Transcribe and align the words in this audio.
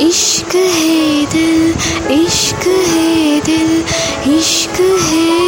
इश्क 0.00 0.54
है 0.54 1.26
दिल 1.26 1.74
इश्क 2.14 2.66
है 2.88 3.40
दिल 3.40 3.84
इश्क 4.36 4.80
है 5.02 5.45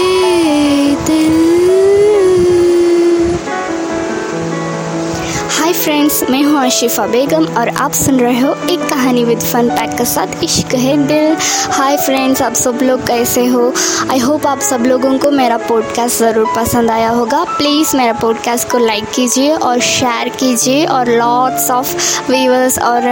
हाय 5.69 5.77
फ्रेंड्स 5.77 6.23
मैं 6.31 6.43
हूँ 6.43 6.57
आशिफा 6.59 7.07
बेगम 7.07 7.45
और 7.61 7.69
आप 7.69 7.93
सुन 7.93 8.21
रहे 8.21 8.39
हो 8.41 8.53
एक 8.73 8.89
कहानी 8.91 9.25
विद 9.25 9.41
फन 9.41 9.69
पैक 9.71 9.91
के 9.97 10.05
साथ 10.05 10.43
इश्क 10.45 10.75
है 10.75 10.97
दिल। 11.07 11.37
हाय 11.73 11.97
फ्रेंड्स 11.97 12.43
आप 12.43 12.53
सब 12.55 12.79
लोग 12.83 13.07
कैसे 13.07 13.45
हो? 13.47 13.73
आई 14.11 14.19
होप 14.19 14.47
आप 14.47 14.61
सब 14.61 14.85
लोगों 14.87 15.19
को 15.19 15.31
मेरा 15.31 15.57
पॉडकास्ट 15.69 16.19
ज़रूर 16.19 16.47
पसंद 16.57 16.91
आया 16.91 17.11
होगा। 17.11 17.43
प्लीज़ 17.49 17.97
मेरा 17.97 18.13
पॉडकास्ट 18.21 18.71
को 18.71 18.79
लाइक 18.79 19.11
कीजिए 19.15 19.53
और 19.53 19.81
शेयर 19.81 20.29
कीजिए 20.39 20.85
और 20.87 21.11
लॉट्स 21.11 21.71
ऑफ़ 21.71 21.95
व्यूवर्स 22.31 22.79
और 22.83 23.03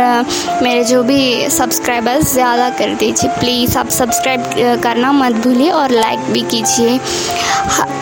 मेरे 0.63 0.85
जो 0.85 1.03
भी 1.03 1.51
सब्सक्राइबर्स 1.51 2.33
ज़्यादा 2.33 2.71
कर 2.79 2.95
दीजिए। 2.95 3.31
प्लीज़ 3.41 3.79
आप 3.79 3.89
सब्सक्राइब 3.99 4.81
करना 4.83 5.13
मत 5.13 5.43
भूलिए 5.45 5.71
और 5.73 5.91
लाइक 5.91 6.33
भी 6.33 6.41
कीजिए। 6.51 6.99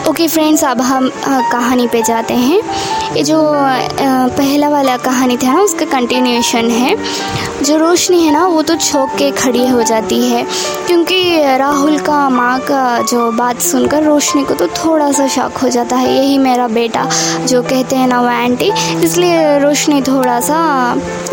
ओके 0.09 0.27
फ्रेंड्स 0.29 0.65
अब 0.65 0.81
हम 0.83 1.11
कहानी 1.27 1.87
पे 1.89 2.03
जाते 2.03 2.35
हैं। 2.37 2.61
ये 3.17 3.23
जो 3.23 3.37
पहला 4.45 4.69
वाला 4.69 4.97
कहानी 4.97 5.37
था 5.37 5.53
ना 5.53 5.61
उसका 5.61 5.85
कंटिन्यूशन 5.85 6.71
है। 6.71 6.97
जो 7.63 7.77
रोशनी 7.77 8.25
है 8.25 8.33
ना, 8.33 8.47
वो 8.47 8.63
तो 8.63 8.75
छोक 8.77 9.11
के 9.11 9.31
खड़ी 9.31 9.67
हो 9.69 9.83
जाती 9.83 10.31
है। 10.31 10.47
क्योंकि 10.87 11.43
राहुल 11.57 11.99
का 11.99 12.29
माँ 12.29 12.59
का 12.61 13.03
जो 13.03 13.33
बात 13.33 13.61
सुनकर 13.61 14.03
रोशनी 14.03 14.45
को 14.45 14.55
तो 14.55 14.67
थोड़ा 14.67 15.13
सा 15.13 15.29
शौक 15.29 15.57
हो 15.57 15.69
जाता 15.69 15.97
है। 15.97 16.17
यही 16.17 16.39
मेरा 16.39 16.69
बेटा, 16.69 17.09
जो 17.47 17.63
कहते 17.63 17.97
हैं 17.97 18.09
ना, 18.09 18.21
वो 18.21 18.29
आंटी। 18.29 18.71
इसलिए 19.05 19.59
रोशनी 19.59 20.03
थोड़ा 20.03 20.41
सा 20.41 20.61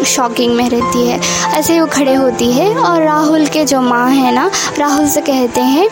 शॉकिंग 0.06 0.56
में 0.56 0.70
रहती 0.70 1.08
है। 1.08 1.20
ऐसे 1.54 1.74
ही 1.74 1.80
वो 1.80 1.88
खड़े 1.88 2.14
होती 2.14 2.52
है 2.52 2.78
और 2.78 3.04
राहुल 3.04 3.46
के 3.46 3.66
जो 3.66 3.82
माँ 3.82 4.10
है 4.10 4.34
ना, 4.34 4.52
राहुल 4.80 5.08
से 5.08 5.22
कहते 5.22 5.62
हैं 5.62 5.90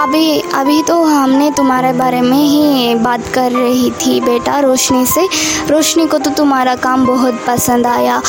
अभी 0.00 0.40
अभी 0.54 0.82
तो 0.82 1.02
हमने 1.04 1.50
तुम्हारे 1.50 1.92
बारे 1.92 2.20
में 2.20 2.36
ही 2.38 2.94
बात 2.96 3.26
कर 3.34 3.52
रही 3.52 3.90
थी 3.96 4.20
बेटा 4.20 4.58
रोशनी 4.60 5.04
से। 5.06 5.26
रोशनी 5.70 6.06
को 6.06 6.18
तो 6.18 6.30
तुम्हारा 6.30 6.74
काम 6.76 7.04
बहुत 7.06 7.44
पसंद 7.46 7.86
आया। 7.86 8.20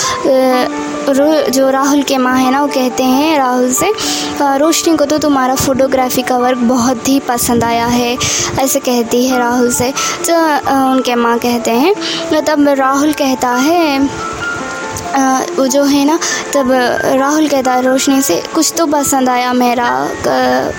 जो 1.50 1.70
राहुल 1.70 2.02
के 2.04 2.18
माँ 2.18 2.36
है 2.38 2.52
ना, 2.52 2.62
वो 2.62 2.68
कहते 2.68 3.04
हैं 3.04 3.38
राहुल 3.38 3.72
से 3.74 3.92
रोशनी 4.60 4.96
को 4.98 5.06
तो 5.06 5.18
तुम्हारा 5.18 5.56
फ़ोटोग्राफी 5.56 6.22
का 6.22 6.38
वर्क 6.38 6.58
बहुत 6.66 7.10
ही 7.10 7.20
पसंद 7.20 7.64
आया 7.64 7.86
है, 7.88 8.18
ऐसे 8.60 8.80
कहती 8.80 9.26
है 9.28 9.40
राहुल 9.40 9.72
से। 9.72 9.92
तो 10.28 10.34
उनके 10.92 11.16
माँ 11.16 11.38
कहते 11.40 11.72
हैं, 11.72 11.94
तब 12.42 12.68
राहुल 12.70 13.14
कहता 13.14 13.50
है 13.50 14.10
वो 15.58 15.66
जो 15.68 15.84
है 15.84 16.04
ना, 16.06 16.18
तब 16.54 16.72
राहुल 16.72 17.48
कहता 17.48 17.74
है 17.74 17.82
रोशनी 17.82 18.22
से 18.22 18.42
कुछ 18.56 18.74
तो 18.78 18.86
पसंद 18.88 19.30
आया 19.30 19.52
मेरा। 19.54 19.90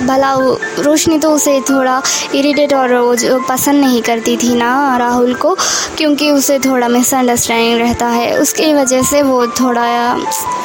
भला 0.03 0.33
रोशनी 0.79 1.19
तो 1.19 1.31
उसे 1.31 1.61
थोड़ा 1.71 2.01
इरीटेट 2.35 2.75
और 2.75 2.95
वो 2.95 3.15
जो 3.17 3.39
पसंद 3.49 3.81
नहीं 3.81 4.01
करती 4.03 4.37
थी 4.37 4.55
ना 4.57 4.97
राहुल 4.99 5.35
को, 5.35 5.55
क्योंकि 5.97 6.31
उसे 6.31 6.59
थोड़ा 6.59 6.89
मिसअंडरस्टैंडिंग 6.89 7.81
रहता 7.81 8.07
है। 8.09 8.39
उसकी 8.39 8.73
वजह 8.75 9.03
से 9.03 9.23
वो 9.23 9.47
थोड़ा 9.61 9.83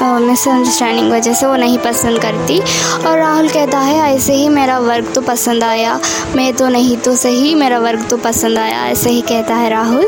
मिसअंडरस्टैंडिंग 0.01 1.11
वजह 1.11 1.33
से 1.33 1.45
वो 1.45 1.55
नहीं 1.55 1.77
पसंद 1.79 2.19
करती। 2.21 2.59
और 2.59 3.17
राहुल 3.17 3.49
कहता 3.49 3.79
है, 3.79 4.15
ऐसे 4.15 4.33
ही 4.33 4.49
मेरा 4.49 4.77
वर्क 4.79 5.11
तो 5.15 5.21
पसंद 5.21 5.63
आया। 5.63 5.99
मैं 6.35 6.51
तो 6.53 6.67
नहीं 6.69 6.97
तो 6.97 7.15
सही 7.15 7.53
मेरा 7.55 7.79
वर्क 7.79 8.07
तो 8.09 8.17
पसंद 8.19 8.57
आया, 8.57 8.85
ऐसे 8.87 9.09
ही 9.09 9.21
कहता 9.23 9.55
है 9.55 9.69
राहुल। 9.69 10.07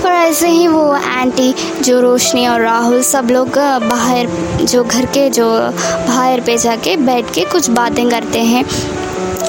और 0.00 0.12
ऐसे 0.12 0.48
ही 0.48 0.66
वो 0.68 0.90
आंटी 0.92 1.54
जो 1.82 2.00
रोशनी 2.00 2.46
और 2.48 2.60
राहुल 2.60 2.99
सब 3.02 3.30
लोग 3.30 3.58
बाहर, 3.88 4.26
जो 4.62 4.84
घर 4.84 5.06
के, 5.06 5.28
जो 5.30 5.48
बाहर 6.08 6.40
पे 6.40 6.56
जाके 6.58 6.96
बैठ 6.96 7.32
के 7.34 7.44
कुछ 7.44 7.70
बातें 7.70 8.08
करते 8.10 8.38
हैं। 8.38 8.64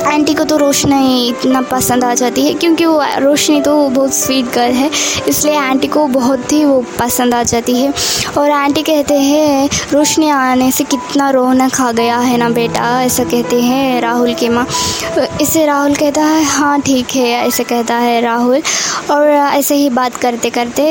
आंटी 0.07 0.33
को 0.33 0.43
तो 0.43 0.57
रोशनी 0.57 1.27
इतना 1.27 1.61
पसंद 1.61 2.03
आ 2.03 2.13
जाती 2.13 2.45
है, 2.45 2.53
क्योंकि 2.53 2.85
वो 2.85 3.01
रोशनी 3.19 3.61
तो 3.61 3.75
बहुत 3.89 4.13
स्वीट 4.13 4.45
गर्ल 4.53 4.73
है, 4.73 4.89
इसलिए 5.27 5.55
आंटी 5.57 5.87
को 5.87 6.05
बहुत 6.09 6.51
ही 6.53 6.63
वो 6.65 6.83
पसंद 6.99 7.33
आ 7.33 7.41
जाती 7.43 7.75
है। 7.75 7.93
और 8.37 8.51
आंटी 8.51 8.81
कहते 8.81 9.13
हैं, 9.15 9.69
रोशनी 9.93 10.29
आने 10.29 10.71
से 10.71 10.83
कितना 10.83 11.29
रौनक 11.29 11.79
आ 11.81 11.91
गया 11.91 12.17
है 12.19 12.37
ना 12.37 12.49
बेटा, 12.51 13.01
ऐसा 13.03 13.23
कहते 13.23 13.61
हैं 13.61 14.01
राहुल 14.01 14.33
की 14.33 14.49
माँ। 14.49 14.65
इसे 15.41 15.65
राहुल 15.65 15.95
कहता 15.95 16.21
है 16.21 16.43
हाँ 16.45 16.79
ठीक 16.81 17.15
है, 17.15 17.29
ऐसे 17.47 17.63
कहता 17.63 17.95
है 17.95 18.19
राहुल। 18.21 18.61
और 19.11 19.27
ऐसे 19.27 19.75
ही 19.75 19.89
बात 19.91 20.15
करते 20.17 20.49
करते, 20.49 20.85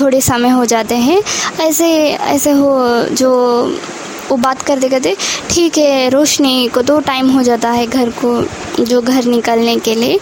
थोड़े 0.00 0.20
समय 0.20 0.48
हो 0.50 0.64
जाते 0.66 0.94
हैं, 0.96 1.22
ऐसे 1.60 1.92
ऐसे 2.10 2.50
हो, 2.52 3.02
जो 3.12 3.30
वो 4.30 4.36
बात 4.36 4.62
करते 4.62 4.88
करते, 4.88 5.14
ठीक 5.50 5.78
है, 5.78 6.08
रोशनी 6.10 6.68
को 6.68 6.82
तो 6.82 6.98
टाइम 7.00 7.30
हो 7.30 7.42
जाता 7.42 7.70
है 7.70 7.86
घर 7.86 8.10
को, 8.22 8.84
जो 8.84 9.00
घर 9.02 9.24
निकलने 9.24 9.76
के 9.78 9.94
लिए। 9.94 10.18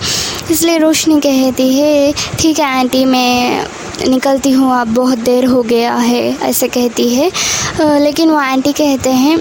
इसलिए 0.50 0.78
रोशनी 0.78 1.20
कहती 1.20 1.72
है, 1.74 2.12
ठीक 2.40 2.58
है, 2.58 2.66
आंटी, 2.78 3.04
मैं 3.04 3.66
निकलती 4.08 4.50
हूँ, 4.50 4.72
अब 4.74 4.94
बहुत 4.94 5.18
देर 5.20 5.44
हो 5.44 5.62
गया 5.62 5.94
है, 5.94 6.22
ऐसे 6.42 6.68
कहती 6.68 7.08
है। 7.14 7.30
लेकिन 8.00 8.30
वो 8.30 8.36
आंटी 8.36 8.72
कहते 8.72 9.10
हैं 9.12 9.38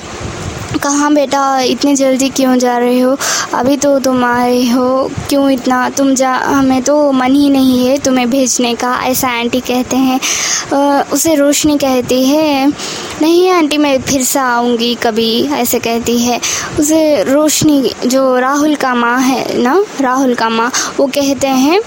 कहाँ 0.74 1.14
बेटा, 1.14 1.60
इतनी 1.62 1.96
जल्दी 1.96 2.30
क्यों 2.30 2.58
जा 2.58 2.78
रहे 2.78 3.00
हो? 3.00 3.16
अभी 3.54 3.76
तो 3.78 3.98
तुम 4.00 4.24
आए 4.26 4.66
हो, 4.70 5.10
क्यों 5.30 5.50
इतना? 5.52 5.90
तुम 5.90 6.14
जा, 6.16 6.34
हमें 6.36 6.82
तो 6.84 7.12
मन 7.12 7.34
ही 7.34 7.50
नहीं 7.50 7.86
है 7.88 7.98
तुम्हें 7.98 8.30
भेजने 8.30 8.74
का, 8.76 8.94
ऐसा 9.04 9.30
आंटी 9.40 9.60
कहते 9.62 9.96
हैं। 9.98 10.20
उसे 11.14 11.36
रोशनी 11.36 11.78
कहती 11.78 12.24
है, 12.26 12.68
नहीं 13.22 13.50
आंटी, 13.52 13.78
मैं 13.78 13.98
फिर 14.02 14.24
से 14.24 14.40
आऊँगी 14.40 14.94
कभी, 15.04 15.32
ऐसे 15.54 15.80
कहती 15.80 16.18
है। 16.20 16.40
उसे 16.80 17.24
रोशनी, 17.24 17.94
जो 18.06 18.38
राहुल 18.40 18.76
का 18.76 18.94
माँ 18.96 19.20
है 19.20 19.62
ना, 19.62 19.84
राहुल 20.02 20.36
का 20.36 20.50
माँ, 20.50 20.72
वो 20.98 21.08
कहते 21.08 21.48
हैं 21.48 21.82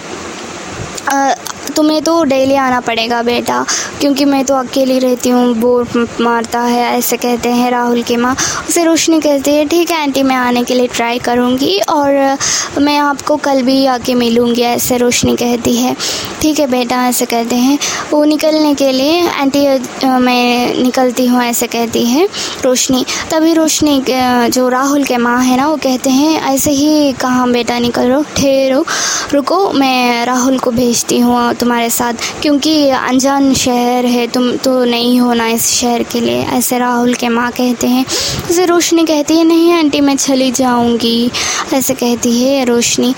तुम्हें 1.77 2.03
तो 2.03 2.23
डेली 2.25 2.55
आना 2.57 2.81
पड़ेगा 2.81 3.23
बेटा। 3.23 3.65
क्योंकि 4.01 4.25
मैं 4.25 4.45
तो 4.45 4.55
अकेली 4.55 4.99
रहती 4.99 5.31
हूँ, 5.31 5.55
बोर 5.55 6.07
मारता 6.21 6.61
है, 6.61 6.83
ऐसे 6.97 7.17
कहते 7.17 7.49
हैं 7.51 7.71
राहुल 7.71 8.03
की 8.03 8.17
माँ। 8.17 8.35
उसे 8.69 8.85
रोशनी 8.85 9.21
कहती 9.21 9.55
है, 9.55 9.65
ठीक 9.69 9.91
है 9.91 10.01
आंटी, 10.03 10.23
मैं 10.23 10.37
आने 10.37 10.63
के 10.65 10.75
लिए 10.75 10.87
ट्राई 10.87 11.19
करूँगी 11.19 11.79
और 11.89 12.37
मैं 12.81 12.97
आपको 12.99 13.37
कल 13.39 13.63
भी 13.63 13.85
आके 13.87 14.15
मिलूँगी, 14.15 14.63
ऐसे 14.63 14.97
रोशनी 14.97 15.37
कहती 15.37 15.75
है। 15.77 15.95
ठीक 16.43 16.59
है 16.61 16.67
बेटा, 16.67 17.07
ऐसे 17.09 17.27
कहते 17.27 17.57
हैं। 17.57 17.79
वो 18.11 18.25
निकलने 18.25 18.75
के 18.75 18.91
लिए 18.93 19.27
आंटी 19.31 19.67
मैं 20.07 20.83
निकलती 20.83 21.27
हूँ, 21.27 21.43
ऐसे 21.43 21.67
कहती 21.67 22.05
है 22.07 22.29
रोशनी। 22.65 23.05
तभी 23.31 23.53
रोशनी 23.55 24.03
जो 24.09 24.69
राहुल 24.69 25.05
के 25.05 25.17
माँ 25.17 25.41
है 25.43 25.57
ना, 25.57 25.69
वो 25.69 25.77
कहते 25.79 26.11
हैं, 26.11 26.41
ऐसे 26.53 26.71
ही 26.73 27.13
कहाँ 27.21 27.51
बेटा 27.53 27.79
निकल 27.79 28.13
रो 28.13 28.23
ठहरो, 28.37 28.85
रुको, 29.33 29.71
मैं 29.73 30.25
राहुल 30.27 30.59
को 30.59 30.71
भेजती 30.71 31.19
हूँ 31.21 31.53
तुम्हारे 31.55 31.91
साथ, 31.91 32.15
क्योंकि 32.43 32.89
अनजान 32.91 33.53
शहर 33.55 33.85
है, 33.87 34.27
तुम 34.27 34.51
तो 34.57 34.85
नहीं 34.85 35.21
होना 35.21 35.49
इस 35.49 35.67
शहर 35.71 36.03
के 36.03 36.21
लिए। 36.21 36.43
ऐसे 36.43 36.79
राहुल 36.79 37.15
के 37.15 37.29
माँ 37.29 37.51
कहते 37.51 37.87
हैं, 37.87 38.05
उसे 38.51 38.65
रोशनी 38.65 39.05
कहती 39.05 39.37
है, 39.37 39.45
नहीं 39.45 39.73
आंटी, 39.73 40.01
मैं 40.01 40.17
चली 40.17 40.51
जाऊँगी। 40.51 41.31
ऐसे 41.75 41.95
कहती 41.95 42.43
है 42.43 42.65
रोशनी। 42.65 43.15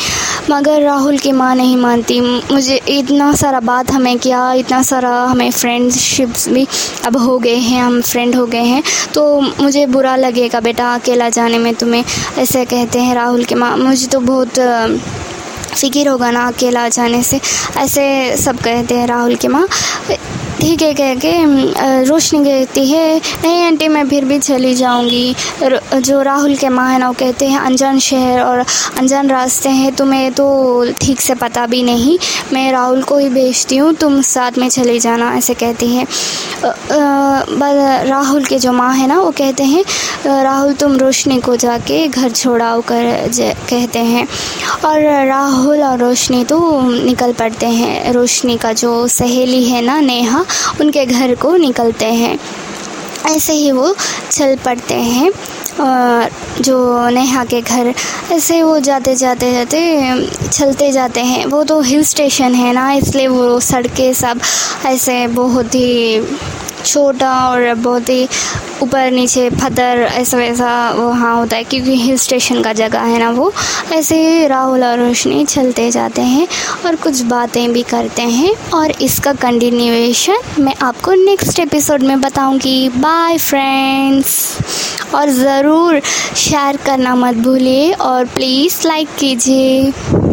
मगर 0.50 0.82
राहुल 0.82 1.18
की 1.18 1.32
माँ 1.32 1.54
नहीं 1.54 1.76
मानती। 1.76 2.20
मुझे 2.20 2.80
इतना 2.88 3.32
सारा 3.34 3.60
बात 3.60 3.90
हमें 3.90 4.18
किया, 4.18 4.52
इतना 4.52 4.82
सारा 4.82 5.10
हमें 5.22 5.50
फ्रेंडशिप्स 5.50 6.48
भी 6.48 6.66
अब 7.06 7.16
हो 7.16 7.38
गए 7.38 7.56
हैं, 7.56 7.82
हम 7.82 8.00
फ्रेंड 8.02 8.34
हो 8.36 8.46
गए 8.46 8.64
हैं। 8.64 8.82
तो 9.14 9.40
मुझे 9.40 9.86
बुरा 9.86 10.16
लगेगा, 10.16 10.60
बेटा, 10.60 10.94
अकेला 10.94 11.28
जाने 11.28 11.58
में 11.58 11.74
तुम्हें। 11.74 12.04
ऐसे 12.38 12.64
कहते 12.64 12.98
हैं 12.98 13.14
राहुल 13.14 13.44
की 13.44 13.54
माँ। 13.54 13.76
मुझे 13.76 14.06
तो 14.06 14.20
बहुत 14.20 14.58
फ़िक्र 15.74 16.08
होगा 16.08 16.30
ना 16.30 16.46
अकेला 16.48 16.88
जाने 16.88 17.22
से। 17.22 17.40
ऐसे 17.76 18.36
सब 18.36 18.58
कहते 18.58 18.94
हैं 18.94 19.06
राहुल 19.06 19.34
की 19.34 19.48
माँ। 19.48 19.66
ठीक 20.60 20.82
है 20.82 20.92
कह 20.94 21.14
के 21.14 21.32
रोशनी 22.04 22.38
कहती 22.44 22.84
है, 22.86 23.20
नहीं 23.42 23.62
आंटी, 23.64 23.88
मैं 23.88 24.04
फिर 24.08 24.24
भी 24.24 24.38
चली 24.38 24.74
जाऊँगी। 24.74 25.34
जो 25.96 26.20
राहुल 26.22 26.54
के 26.56 26.68
माँ 26.68 26.88
है 26.90 26.98
ना, 26.98 27.08
वो 27.08 27.14
कहते 27.18 27.46
हैं, 27.46 27.58
अनजान 27.58 27.98
शहर 27.98 28.40
और 28.40 28.64
अनजान 28.98 29.30
रास्ते 29.30 29.68
हैं, 29.68 29.94
तुम्हें 29.96 30.32
तो 30.32 30.46
ठीक 31.00 31.20
से 31.20 31.34
पता 31.34 31.66
भी 31.66 31.82
नहीं। 31.82 32.18
मैं 32.52 32.70
राहुल 32.72 33.02
को 33.02 33.18
ही 33.18 33.28
भेजती 33.28 33.76
हूँ, 33.76 33.92
तुम 33.94 34.20
साथ 34.22 34.58
में 34.58 34.68
चले 34.68 34.98
जाना, 34.98 35.32
ऐसे 35.38 35.54
कहती 35.54 35.94
हैं। 35.94 36.06
राहुल 38.08 38.44
के 38.44 38.58
जो 38.58 38.72
माँ 38.72 38.92
है 38.94 39.06
ना, 39.06 39.20
वो 39.20 39.30
कहते 39.30 39.64
हैं 39.64 39.84
राहुल, 40.42 40.72
तुम 40.74 40.96
रोशनी 40.96 41.40
को 41.40 41.56
जाके 41.56 42.06
घर 42.08 42.30
छोड़ाओ, 42.32 42.80
कर 42.82 43.30
कहते 43.70 43.98
हैं। 44.00 44.26
और 44.84 45.00
राहुल 45.26 45.82
और 45.82 45.98
रोशनी 45.98 46.44
तो 46.44 46.58
निकल 47.04 47.32
पड़ते 47.32 47.66
हैं। 47.68 48.12
रोशनी 48.12 48.56
का 48.56 48.72
जो 48.74 49.06
सहेली 49.08 49.64
है 49.64 49.82
ना, 49.82 50.00
नेहा 50.00 50.44
उनके 50.80 51.06
घर 51.06 51.34
को 51.34 51.56
निकलते 51.56 52.06
हैं। 52.14 52.38
ऐसे 53.26 53.52
ही 53.52 53.70
वो 53.72 53.94
चल 54.30 54.56
पड़ते 54.64 54.94
हैं 54.94 55.30
जो 56.60 57.08
नेहा 57.08 57.44
के 57.44 57.60
घर, 57.60 57.92
ऐसे 58.32 58.62
वो 58.62 58.78
जाते 58.80 59.14
जाते 59.16 59.52
जाते, 59.52 60.48
चलते 60.48 60.90
जाते 60.92 61.20
हैं। 61.22 61.44
वो 61.46 61.62
तो 61.64 61.80
हिल 61.80 62.02
स्टेशन 62.04 62.54
है 62.54 62.72
ना, 62.72 62.92
इसलिए 62.92 63.26
वो 63.28 63.58
सड़कें 63.60 64.12
सब 64.14 64.40
ऐसे 64.86 65.26
बहुत 65.28 65.74
ही 65.74 66.20
छोटा 66.88 67.32
और 67.48 67.74
बहुत 67.76 68.08
ही 68.08 68.28
ऊपर 68.82 69.10
नीचे 69.10 69.48
पत्थर 69.50 70.02
ऐसा 70.10 70.36
वैसा 70.38 70.68
वहाँ 70.92 71.34
होता 71.36 71.56
है, 71.56 71.64
क्योंकि 71.64 71.94
हिल 71.96 72.16
स्टेशन 72.18 72.62
का 72.62 72.72
जगह 72.72 73.00
है 73.02 73.18
ना 73.18 73.30
वो। 73.30 73.52
ऐसे 73.92 74.16
ही 74.18 74.46
राहुल 74.46 74.84
और 74.84 74.98
रोशनी 74.98 75.44
चलते 75.46 75.90
जाते 75.90 76.22
हैं 76.22 76.46
और 76.86 76.96
कुछ 76.96 77.22
बातें 77.24 77.72
भी 77.72 77.82
करते 77.84 78.22
हैं 78.22 78.54
और 78.74 78.90
इसका 79.02 79.32
कंटिन्यूएशन 79.34 80.62
मैं 80.62 80.74
आपको 80.82 81.12
नेक्स्ट 81.14 81.58
एपिसोड 81.58 82.02
में 82.02 82.20
बताऊँगी। 82.20 82.88
बाय 82.90 83.38
फ्रेंड्स 83.38 84.58
और 85.14 85.30
ज़रूर 85.32 86.00
शेयर 86.36 86.76
करना 86.86 87.14
मत 87.16 87.34
भूलिए 87.38 87.92
और 87.92 88.24
प्लीज़ 88.34 88.86
लाइक 88.86 89.08
कीजिए। 89.18 90.26